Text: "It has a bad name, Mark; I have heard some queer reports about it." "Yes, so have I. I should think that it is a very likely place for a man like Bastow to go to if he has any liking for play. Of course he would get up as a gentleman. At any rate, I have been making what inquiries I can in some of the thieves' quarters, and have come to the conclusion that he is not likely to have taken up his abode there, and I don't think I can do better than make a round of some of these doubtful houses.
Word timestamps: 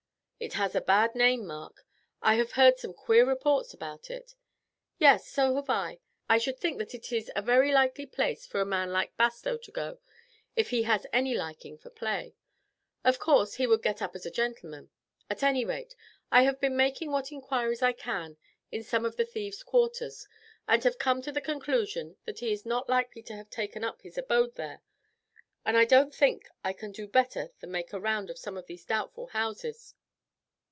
"It 0.43 0.53
has 0.53 0.73
a 0.73 0.81
bad 0.81 1.13
name, 1.13 1.45
Mark; 1.45 1.85
I 2.19 2.33
have 2.33 2.53
heard 2.53 2.79
some 2.79 2.95
queer 2.95 3.23
reports 3.27 3.75
about 3.75 4.09
it." 4.09 4.33
"Yes, 4.97 5.27
so 5.29 5.53
have 5.53 5.69
I. 5.69 5.99
I 6.27 6.39
should 6.39 6.57
think 6.57 6.79
that 6.79 6.95
it 6.95 7.11
is 7.11 7.29
a 7.35 7.43
very 7.43 7.71
likely 7.71 8.07
place 8.07 8.47
for 8.47 8.59
a 8.59 8.65
man 8.65 8.91
like 8.91 9.15
Bastow 9.17 9.57
to 9.59 9.71
go 9.71 9.91
to 9.91 9.99
if 10.55 10.71
he 10.71 10.81
has 10.81 11.05
any 11.13 11.35
liking 11.35 11.77
for 11.77 11.91
play. 11.91 12.33
Of 13.03 13.19
course 13.19 13.53
he 13.57 13.67
would 13.67 13.83
get 13.83 14.01
up 14.01 14.15
as 14.15 14.25
a 14.25 14.31
gentleman. 14.31 14.89
At 15.29 15.43
any 15.43 15.63
rate, 15.63 15.95
I 16.31 16.41
have 16.41 16.59
been 16.59 16.75
making 16.75 17.11
what 17.11 17.31
inquiries 17.31 17.83
I 17.83 17.93
can 17.93 18.37
in 18.71 18.81
some 18.83 19.05
of 19.05 19.17
the 19.17 19.25
thieves' 19.25 19.61
quarters, 19.61 20.27
and 20.67 20.83
have 20.85 20.97
come 20.97 21.21
to 21.21 21.31
the 21.31 21.39
conclusion 21.39 22.17
that 22.25 22.39
he 22.39 22.51
is 22.51 22.65
not 22.65 22.89
likely 22.89 23.21
to 23.21 23.35
have 23.35 23.51
taken 23.51 23.83
up 23.83 24.01
his 24.01 24.17
abode 24.17 24.55
there, 24.55 24.81
and 25.63 25.77
I 25.77 25.85
don't 25.85 26.15
think 26.15 26.49
I 26.63 26.73
can 26.73 26.91
do 26.91 27.07
better 27.07 27.51
than 27.59 27.69
make 27.69 27.93
a 27.93 27.99
round 27.99 28.31
of 28.31 28.39
some 28.39 28.57
of 28.57 28.65
these 28.65 28.85
doubtful 28.85 29.27
houses. 29.27 29.93